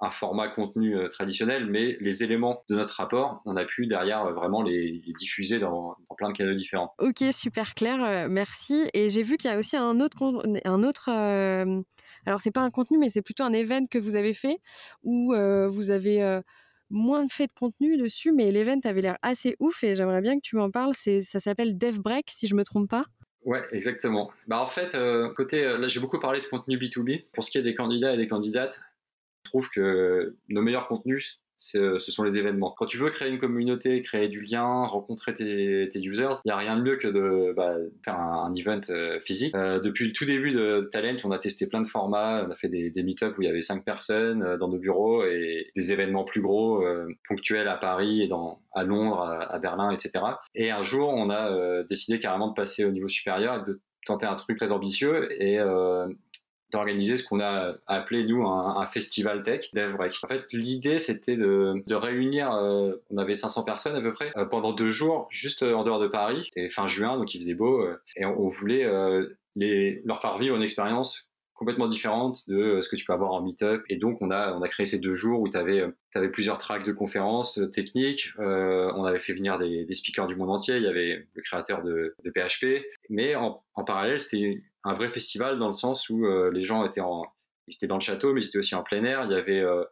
[0.00, 4.62] un format contenu traditionnel, mais les éléments de notre rapport, on a pu derrière vraiment
[4.62, 6.94] les, diffuser dans, plein de canaux différents.
[6.98, 8.88] Ok, super clair, merci.
[8.92, 11.10] Et j'ai vu qu'il y a aussi un autre, un autre
[12.26, 14.58] alors c'est pas un contenu, mais c'est plutôt un événement que vous avez fait
[15.02, 16.42] où vous avez
[16.90, 20.42] moins fait de contenu dessus, mais l'event avait l'air assez ouf et j'aimerais bien que
[20.42, 20.92] tu m'en parles.
[20.94, 23.04] C'est, ça s'appelle DevBreak, si je me trompe pas.
[23.42, 24.30] Ouais, exactement.
[24.46, 24.96] Bah en fait,
[25.34, 27.26] côté, là j'ai beaucoup parlé de contenu B2B.
[27.32, 28.80] Pour ce qui est des candidats et des candidates,
[29.44, 32.74] je trouve que nos meilleurs contenus, ce sont les événements.
[32.76, 36.56] Quand tu veux créer une communauté, créer du lien, rencontrer tes, users, il n'y a
[36.56, 37.74] rien de mieux que de bah,
[38.04, 39.54] faire un, event euh, physique.
[39.54, 42.44] Euh, depuis le tout début de Talent, on a testé plein de formats.
[42.46, 44.78] On a fait des, des meet-ups où il y avait cinq personnes euh, dans nos
[44.78, 46.84] bureaux et des événements plus gros,
[47.28, 48.30] ponctuels à Paris et
[48.74, 50.24] à Londres, à, Berlin, etc.
[50.54, 54.26] Et un jour, on a décidé carrément de passer au niveau supérieur et de tenter
[54.26, 55.58] un truc très ambitieux et
[56.74, 60.12] d'organiser ce qu'on a appelé nous un, festival tech DevBreak.
[60.24, 64.44] En fait, l'idée c'était de, réunir, euh, on avait 500 personnes à peu près euh,
[64.44, 66.42] pendant deux jours juste euh, en dehors de Paris.
[66.52, 68.84] C'était fin juin, donc il faisait beau et on, voulait
[69.56, 73.82] leur faire vivre une expérience complètement différente de ce que tu peux avoir en meet-up.
[73.88, 76.58] Et donc, on a, on a créé ces deux jours où tu avais, avais, plusieurs
[76.58, 78.32] tracks de conférences techniques.
[78.38, 80.76] on avait fait venir des, speakers du monde entier.
[80.76, 82.84] Il y avait le créateur de, PHP.
[83.08, 87.00] Mais en, parallèle, c'était un vrai festival dans le sens où euh, les gens étaient
[87.00, 87.26] en,
[87.66, 89.24] ils étaient dans le château, mais ils étaient aussi en plein air.
[89.24, 89.84] Il y avait, euh,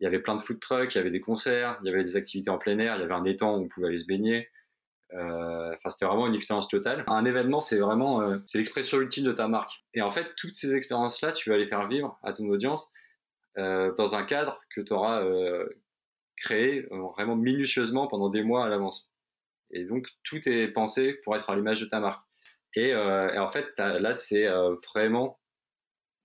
[0.00, 2.04] il y avait plein de food trucks, il y avait des concerts, il y avait
[2.04, 4.06] des activités en plein air, il y avait un étang où on pouvait aller se
[4.06, 4.48] baigner.
[5.14, 7.04] Euh, enfin, c'était vraiment une expérience totale.
[7.06, 9.84] Un événement, c'est vraiment, c'est l'expression ultime de ta marque.
[9.94, 12.92] Et en fait, toutes ces expériences-là, tu vas les faire vivre à ton audience
[13.56, 15.24] dans un cadre que tu auras
[16.36, 19.10] créé vraiment minutieusement pendant des mois à l'avance.
[19.70, 22.22] Et donc, tout est pensé pour être à l'image de ta marque.
[22.78, 25.38] Euh, et, en fait, là, c'est euh, vraiment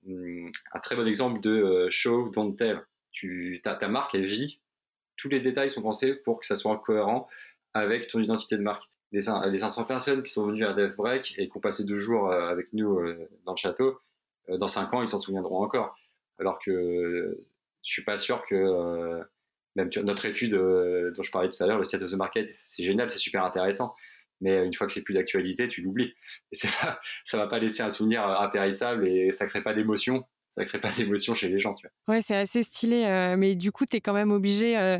[0.03, 2.81] hmm, un très bon exemple de euh, show, don't tell.
[3.11, 4.59] Tu, ta marque, elle vit.
[5.15, 7.27] Tous les détails sont pensés pour que ça soit cohérent
[7.73, 8.83] avec ton identité de marque.
[9.11, 12.31] Les, les 500 personnes qui sont venues à DevBreak et qui ont passé deux jours
[12.31, 12.99] avec nous
[13.45, 13.99] dans le château,
[14.47, 15.95] dans cinq ans, ils s'en souviendront encore.
[16.39, 17.37] Alors que
[17.83, 19.21] je suis pas sûr que
[19.75, 22.83] même notre étude dont je parlais tout à l'heure, le State of the Market, c'est
[22.83, 23.95] génial, c'est super intéressant
[24.43, 26.13] mais une fois que c'est plus d'actualité, tu l'oublies.
[26.51, 30.25] C'est pas, ça va pas laisser un souvenir impérissable et ça crée pas d'émotion.
[30.53, 32.15] Ça crée pas d'émotion chez les gens, tu vois.
[32.15, 34.77] Ouais, c'est assez stylé, euh, mais du coup, tu es quand même obligé.
[34.77, 34.99] Euh,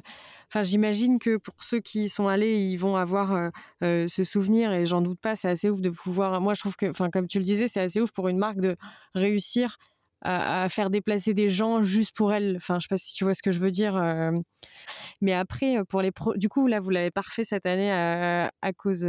[0.50, 3.52] enfin, j'imagine que pour ceux qui y sont allés, ils vont avoir
[3.84, 5.36] euh, ce souvenir et j'en doute pas.
[5.36, 6.42] C'est assez ouf de pouvoir.
[6.42, 8.62] Moi, je trouve que, enfin, comme tu le disais, c'est assez ouf pour une marque
[8.62, 8.76] de
[9.14, 9.78] réussir
[10.22, 12.56] à, faire déplacer des gens juste pour elle.
[12.56, 13.94] Enfin, je sais pas si tu vois ce que je veux dire.
[15.22, 19.06] Mais après, pour les du coup, là, vous l'avez parfait cette année à, cause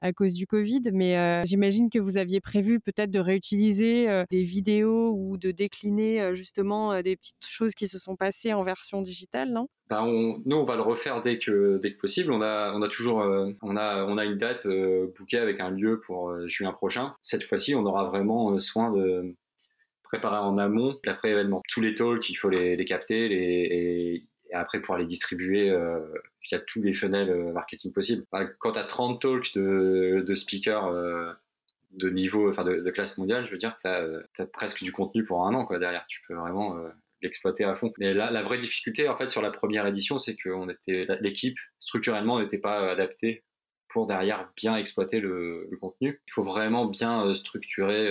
[0.00, 4.42] à cause du Covid, mais euh, j'imagine que vous aviez prévu peut-être de réutiliser des
[4.42, 9.50] vidéos ou de décliner justement des petites choses qui se sont passées en version digitale,
[9.50, 9.68] non?
[9.88, 10.04] Ben
[10.44, 12.32] Nous, on va le refaire dès que, dès que possible.
[12.32, 13.18] On a, on a toujours
[13.62, 14.66] on a, on a une date
[15.16, 17.14] bookée avec un lieu pour juin prochain.
[17.20, 19.34] Cette fois-ci, on aura vraiment soin de,
[20.06, 21.62] préparer en amont l'après-événement.
[21.68, 26.00] Tous les talks, il faut les, capter et, après pouvoir les distribuer euh,
[26.48, 28.24] via tous les funnels euh, marketing possibles.
[28.58, 31.32] quand tu as 30 talks de, speakers euh,
[31.92, 35.46] de niveau, enfin de, classe mondiale, je veux dire, tu as, presque du contenu pour
[35.46, 36.04] un an derrière.
[36.08, 36.76] Tu peux vraiment
[37.22, 37.92] l'exploiter à fond.
[37.98, 40.50] Mais là, la vraie difficulté, en fait, sur la première édition, c'est que
[41.20, 43.44] l'équipe, structurellement, n'était pas adaptée
[43.88, 46.20] pour derrière bien exploiter le, contenu.
[46.26, 48.10] Il faut vraiment bien structurer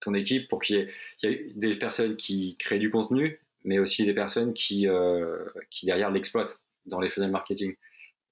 [0.00, 0.88] ton équipe pour qu'il
[1.22, 5.86] y, ait des personnes qui créent du contenu, mais aussi des personnes qui, euh, qui
[5.86, 7.74] derrière l'exploitent dans les funnels marketing.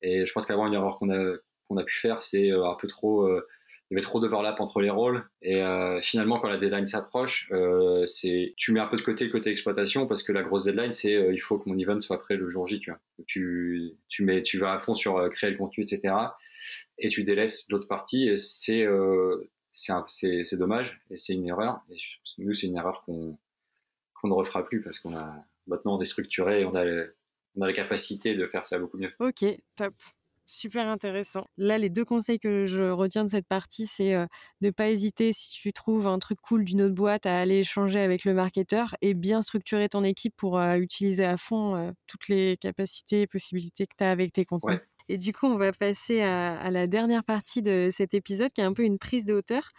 [0.02, 1.36] Et je pense qu'avant, une erreur qu'on a,
[1.68, 3.26] qu'on a pu faire, c'est euh, un peu trop.
[3.26, 3.46] Euh,
[3.88, 5.24] il y avait trop d'overlap entre les rôles.
[5.42, 5.62] Et
[6.02, 7.52] finalement, quand la deadline s'approche,
[8.06, 10.90] c'est tu mets un peu de côté le côté exploitation parce que la grosse deadline,
[10.90, 12.80] c'est il faut que mon event soit prêt le jour J.
[12.80, 12.98] Tu, vois.
[13.28, 16.16] tu, tu, mets, tu vas à fond sur créer le contenu, etc.
[16.98, 18.28] Et tu délaisses l'autre partie.
[18.28, 18.88] Et c'est
[19.70, 21.80] c'est dommage et c'est une erreur.
[22.38, 23.38] Nous, c'est une erreur qu'on
[24.26, 25.34] ne refera plus parce qu'on a
[25.66, 26.84] maintenant déstructuré et on a,
[27.56, 29.12] on a la capacité de faire ça beaucoup mieux.
[29.18, 29.44] Ok,
[29.76, 29.94] top.
[30.48, 31.48] Super intéressant.
[31.56, 34.26] Là, les deux conseils que je retiens de cette partie, c'est euh,
[34.60, 37.58] de ne pas hésiter si tu trouves un truc cool d'une autre boîte à aller
[37.58, 41.90] échanger avec le marketeur et bien structurer ton équipe pour euh, utiliser à fond euh,
[42.06, 44.78] toutes les capacités et possibilités que tu as avec tes contenus.
[45.08, 48.64] Et du coup, on va passer à, la dernière partie de cet épisode qui est
[48.64, 49.70] un peu une prise de hauteur,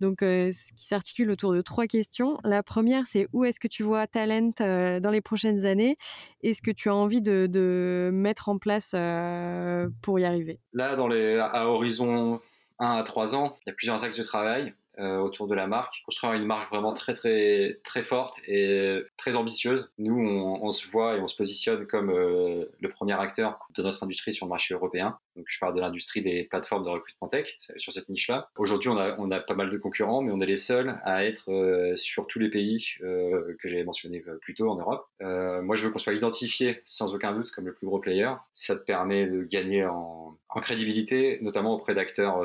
[0.00, 2.38] donc euh, qui s'articule autour de trois questions.
[2.44, 5.96] La première, c'est où est-ce que tu vois Talent euh, dans les prochaines années?
[6.42, 10.60] Et ce que tu as envie de, mettre en place euh, pour y arriver?
[10.72, 12.40] Là, dans les, à horizon
[12.78, 14.74] 1 à 3 ans, il y a plusieurs axes de travail.
[14.98, 19.34] Euh, autour de la marque, construire une marque vraiment très très très forte et très
[19.36, 19.90] ambitieuse.
[19.98, 24.02] Nous, on, se voit et on se positionne comme euh, le premier acteur de notre
[24.04, 25.18] industrie sur le marché européen.
[25.36, 28.50] Donc, je parle de l'industrie des plateformes de recrutement tech sur cette niche-là.
[28.56, 31.24] Aujourd'hui, on a, on a pas mal de concurrents, mais on est les seuls à
[31.24, 35.06] être euh, sur tous les pays que j'avais mentionné plus tôt en Europe.
[35.20, 38.30] moi, je veux qu'on soit identifié sans aucun doute comme le plus gros player.
[38.52, 42.40] Ça te permet de gagner en, en crédibilité, notamment auprès d'acteurs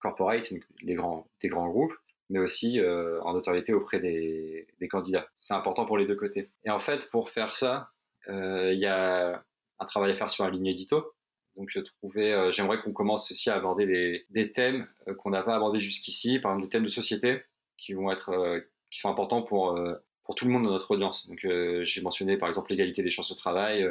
[0.00, 1.92] corporate, les grands, des grands groupe,
[2.30, 5.28] mais aussi euh, en notoriété auprès des, candidats.
[5.34, 6.50] C'est important pour les deux côtés.
[6.64, 7.90] Et en fait, pour faire ça,
[8.28, 9.44] euh, il y a
[9.78, 11.12] un travail à faire sur la ligne édito.
[11.56, 14.86] Donc, euh, j'aimerais qu'on commence aussi à aborder des, thèmes
[15.18, 17.42] qu'on n'a pas abordés jusqu'ici, par exemple des thèmes de société
[17.78, 19.78] qui vont être, qui sont importants pour
[20.24, 21.28] pour tout le monde dans notre audience.
[21.28, 21.46] Donc,
[21.82, 23.86] j'ai mentionné par exemple l'égalité des chances au travail,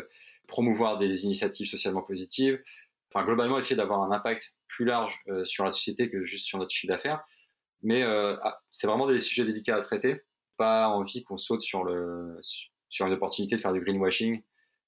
[0.48, 2.62] promouvoir des initiatives socialement positives,
[3.16, 6.72] enfin globalement essayer d'avoir un impact plus large sur la société que juste sur notre
[6.72, 7.24] chiffre d'affaires.
[7.86, 10.24] Mais euh, ah, c'est vraiment des sujets délicats à traiter.
[10.58, 12.40] Pas envie qu'on saute sur, le,
[12.90, 14.42] sur une opportunité de faire du greenwashing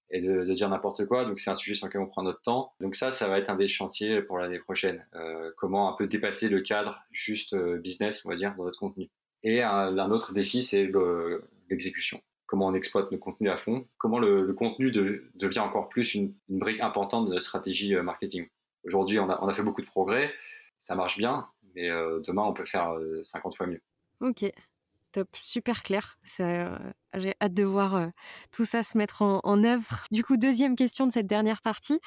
[0.10, 1.26] et de, dire n'importe quoi.
[1.26, 2.74] Donc c'est un sujet sur lequel on prend notre temps.
[2.80, 5.06] Donc ça, ça va être un des chantiers pour l'année prochaine.
[5.14, 8.80] Euh, comment un peu dépasser le cadre juste euh, business, on va dire, dans notre
[8.80, 9.12] contenu.
[9.44, 10.90] Et un, autre défi, c'est
[11.70, 12.20] l'exécution.
[12.48, 13.86] Comment on exploite nos contenus à fond.
[13.98, 14.92] Comment le, contenu
[15.36, 18.48] devient encore plus une, brique importante de notre stratégie marketing.
[18.84, 20.32] Aujourd'hui, on a, on a fait beaucoup de progrès.
[20.80, 23.82] Ça marche bien, et euh, demain, on peut faire 50 euh, fois mieux.
[24.20, 24.52] Ok,
[25.42, 26.18] super clair.
[26.40, 26.78] Euh,
[27.16, 28.10] j'ai hâte de voir
[28.52, 30.04] tout ça se mettre en, œuvre.
[30.12, 32.00] Du coup, deuxième question de cette dernière partie.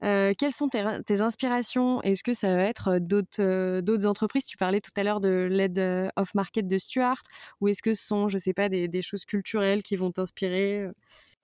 [0.00, 2.02] quelles sont tes, inspirations?
[2.02, 4.44] Est-ce que ça va être d'autres entreprises?
[4.44, 7.22] Tu parlais tout à l'heure de l'aide off-market de Stuart.
[7.60, 10.88] Ou est-ce que ce sont, je ne sais pas, des, choses culturelles qui vont t'inspirer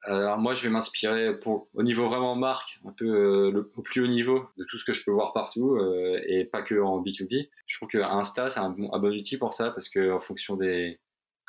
[0.06, 4.06] alors moi, je vais m'inspirer au niveau vraiment marque, un peu euh, au plus haut
[4.06, 7.48] niveau de tout ce que je peux voir partout euh, et pas que en B2B.
[7.66, 10.20] Je trouve que Insta c'est un bon, un bon outil pour ça parce que en
[10.20, 11.00] fonction des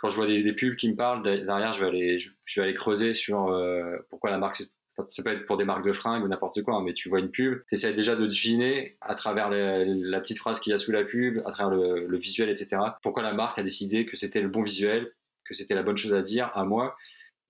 [0.09, 4.29] je vois des, pubs qui me parlent derrière, je vais aller creuser sur euh, pourquoi
[4.31, 4.63] la marque
[5.07, 7.19] ça peut être pour des marques de fringues ou n'importe quoi, hein, mais tu vois
[7.19, 10.77] une pub, tu essaies déjà de deviner à travers la petite phrase qu'il y a
[10.77, 12.77] sous la pub, à travers le, visuel, etc.
[13.01, 15.11] Pourquoi la marque a décidé que c'était le bon visuel,
[15.43, 16.95] que c'était la bonne chose à dire à moi.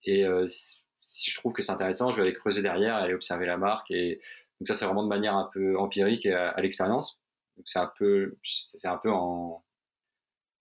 [0.03, 0.25] Et
[1.01, 3.91] si je trouve que c'est intéressant, je vais aller creuser derrière, aller observer la marque.
[3.91, 4.21] Et
[4.59, 7.19] donc ça, c'est vraiment de manière un peu empirique et à, l'expérience.
[7.57, 9.63] Donc c'est un peu, c'est un peu en,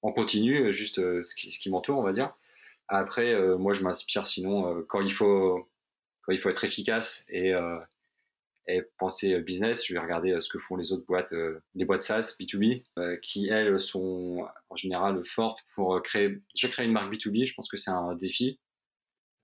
[0.05, 2.35] en continu, juste euh, ce qui, m'entoure, on va dire.
[2.89, 5.69] Après, euh, moi, je m'inspire sinon euh, quand il faut,
[6.23, 7.53] quand il faut être efficace et,
[8.67, 11.35] et penser business, je vais regarder ce que font les autres boîtes,
[11.75, 12.83] les boîtes SaaS B2B,
[13.21, 16.39] qui elles sont en général fortes pour créer.
[16.55, 18.59] Déjà créer une marque B2B, je pense que c'est un défi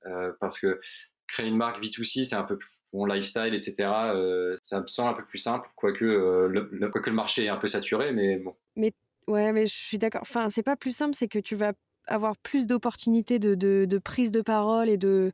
[0.07, 0.81] euh, parce que
[1.27, 3.75] créer une marque B2C, c'est un peu plus bon lifestyle, etc.
[4.15, 7.57] Euh, ça me semble un peu plus simple, quoique, euh, le, le, marché est un
[7.57, 8.57] peu saturé, mais bon.
[9.31, 10.23] Ouais, mais je suis d'accord.
[10.23, 11.73] Enfin, c'est pas plus simple, c'est que tu vas
[12.07, 15.33] avoir plus d'opportunités de, de, de, prise de parole et de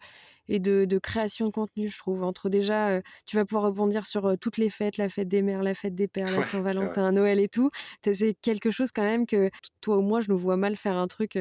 [0.49, 2.23] et de, de, création de contenu, je trouve.
[2.23, 5.75] Entre déjà, tu vas pouvoir rebondir sur toutes les fêtes, la fête des mères, la
[5.75, 7.71] fête des pères, la Saint-Valentin, Noël et tout.
[8.05, 11.09] C'est quelque chose quand même que toi ou moi, je nous vois mal faire un
[11.09, 11.37] truc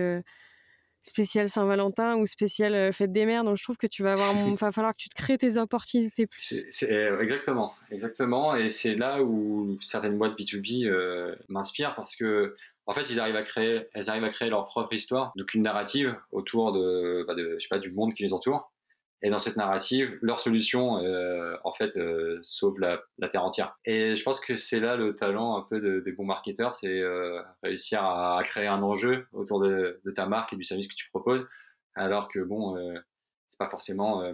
[1.05, 3.43] spécial Saint-Valentin ou spécial euh, fête des mères.
[3.43, 6.27] Donc je trouve que tu vas avoir, va falloir que tu te crées tes opportunités
[6.27, 6.65] plus.
[6.83, 8.55] Euh, exactement, exactement.
[8.55, 12.55] Et c'est là où certaines boîtes B2B euh, m'inspirent parce que
[12.87, 15.63] en fait, ils arrivent à créer, elles arrivent à créer leur propre histoire, donc une
[15.63, 18.71] narrative autour de, bah de je sais pas, du monde qui les entoure.
[19.21, 23.77] Et dans cette narrative, leur solution, euh, en fait, euh, sauve la, la, terre entière.
[23.85, 26.99] Et je pense que c'est là le talent un peu de, des bons marketeurs, c'est
[26.99, 30.87] euh, réussir à, à, créer un enjeu autour de, de, ta marque et du service
[30.87, 31.47] que tu proposes,
[31.95, 32.99] alors que bon, euh,
[33.47, 34.33] c'est pas forcément euh,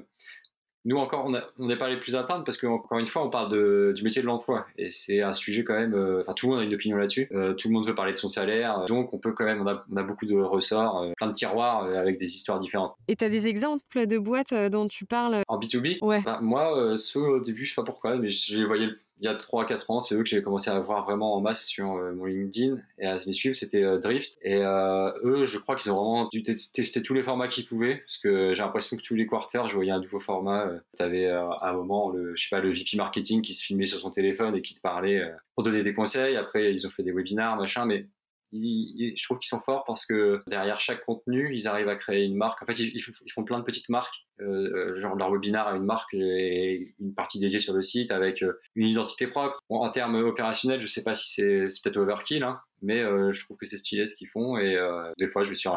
[0.86, 3.52] nous encore, on n'est pas les plus à plaindre parce qu'encore une fois, on parle
[3.52, 5.94] de, du métier de l'emploi et c'est un sujet quand même.
[5.94, 7.30] Euh, enfin, tout le monde a une opinion là-dessus.
[7.32, 9.62] Euh, tout le monde veut parler de son salaire, donc on peut quand même.
[9.62, 12.96] On a, on a beaucoup de ressorts, euh, plein de tiroirs avec des histoires différentes.
[13.08, 15.44] Et tu as des exemples de boîtes dont tu parles?
[15.48, 16.22] En B2B Ouais.
[16.24, 18.90] Bah, moi, ceux au début, je sais pas pourquoi, mais j'ai voyé
[19.22, 21.68] il y a 3-4 ans, c'est eux que j'ai commencé à voir vraiment en masse
[21.68, 24.40] sur euh, mon LinkedIn et à les suivre, c'était euh, Drift.
[24.42, 27.98] Et euh, eux, je crois qu'ils ont vraiment dû tester tous les formats qu'ils pouvaient,
[27.98, 30.72] parce que j'ai l'impression que tous les quarters, je voyais un nouveau format.
[30.98, 33.86] tu avais à un moment, le, je sais pas, le VP marketing qui se filmait
[33.86, 35.22] sur son téléphone et qui te parlait
[35.54, 36.36] pour donner des conseils.
[36.36, 38.08] Après, ils ont fait des webinars, machin, mais
[38.54, 42.36] je trouve qu'ils sont forts parce que derrière chaque contenu, ils arrivent à créer une
[42.36, 42.62] marque.
[42.62, 43.02] En fait, ils,
[43.34, 44.26] font plein de petites marques.
[44.42, 48.42] Euh, genre leur webinar a une marque et une partie dédiée sur le site avec
[48.44, 49.60] euh, une identité propre.
[49.70, 53.58] en termes opérationnels, je sais pas si c'est peut-être overkill, hein, mais euh, je trouve
[53.58, 54.58] que c'est stylé ce qu'ils font.
[54.58, 55.74] Et euh, des fois, je vais sur,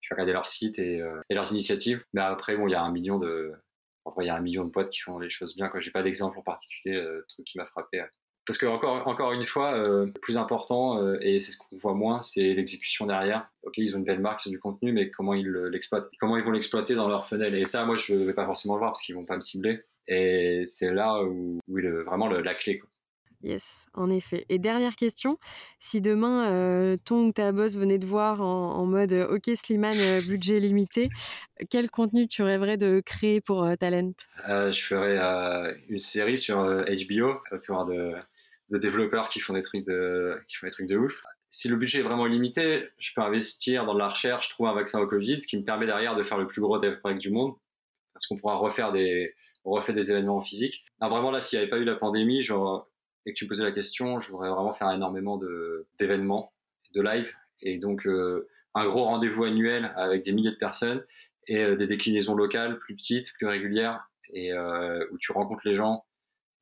[0.00, 2.04] je vais regarder leur site et, et, leurs initiatives.
[2.12, 3.52] Mais après, bon, il y a un million de,
[4.04, 5.68] enfin, il y a un million de boîtes qui font les choses bien.
[5.68, 8.04] Quand j'ai pas d'exemple en particulier, truc qui m'a frappé.
[8.46, 11.76] Parce que encore, encore une fois, euh, le plus important, euh, et c'est ce qu'on
[11.76, 13.48] voit moins, c'est l'exécution derrière.
[13.62, 16.44] Ok, ils ont une belle marque, c'est du contenu, mais comment ils l'exploitent Comment ils
[16.44, 18.92] vont l'exploiter dans leur funnel Et ça, moi, je ne vais pas forcément le voir
[18.92, 19.80] parce qu'ils vont pas me cibler.
[20.06, 22.78] Et c'est là où, où est vraiment la clé.
[22.78, 22.88] Quoi.
[23.44, 24.46] Yes, en effet.
[24.48, 25.38] Et dernière question,
[25.78, 29.98] si demain euh, ton ou ta boss venait de voir en, mode euh, OK Slimane,
[29.98, 31.10] euh, budget limité,
[31.68, 34.12] quel contenu tu rêverais de créer pour Talent?
[34.48, 35.18] Je ferais
[35.90, 38.14] une série sur HBO autour de,
[38.70, 41.22] de, développeurs qui font, des trucs de, qui font des trucs de ouf.
[41.50, 44.74] Si le budget est vraiment limité, je peux investir dans de la recherche, trouver un
[44.74, 47.20] vaccin au Covid, ce qui me permet derrière de faire le plus gros dev project
[47.20, 47.54] du monde,
[48.12, 50.84] parce qu'on pourra refaire des, on des événements physiques.
[51.00, 54.18] vraiment là, s'il n'y avait pas eu la pandémie, et que tu posais la question,
[54.18, 55.40] je voudrais vraiment faire énormément
[55.98, 56.52] d'événements,
[56.94, 61.04] de, live, et donc euh, un gros rendez-vous annuel avec des milliers de personnes
[61.48, 65.74] et euh, des déclinaisons locales plus petites, plus régulières, et euh, où tu rencontres les
[65.74, 66.04] gens,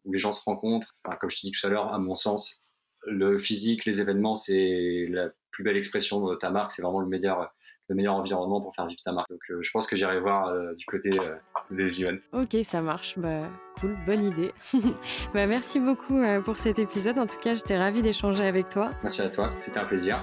[0.04, 0.96] où les gens se rencontrent.
[1.20, 2.62] comme je te dis tout à l'heure, à mon sens,
[3.06, 7.08] le physique, les événements, c'est la plus belle expression de ta marque, c'est vraiment le
[7.08, 7.52] meilleur
[7.88, 9.30] le meilleur environnement pour faire vivre ta marque.
[9.30, 11.34] Donc euh, je pense que j'irai voir euh, du côté euh,
[11.70, 12.20] des events.
[12.32, 13.18] Ok, ça marche.
[13.18, 13.48] Bah,
[13.80, 14.52] cool, bonne idée.
[15.34, 17.18] bah, merci beaucoup pour cet épisode.
[17.18, 18.90] En tout cas, j'étais ravie d'échanger avec toi.
[19.02, 20.18] Merci à toi, c'était un plaisir.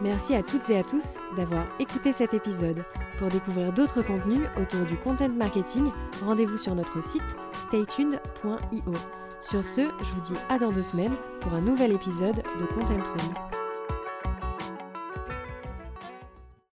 [0.00, 2.84] Merci à toutes et à tous d'avoir écouté cet épisode.
[3.18, 5.90] Pour découvrir d'autres contenus autour du content marketing,
[6.24, 7.22] rendez-vous sur notre site
[7.52, 8.92] staytuned.io.
[9.40, 12.94] Sur ce, je vous dis à dans deux semaines pour un nouvel épisode de Content
[12.94, 13.61] Room.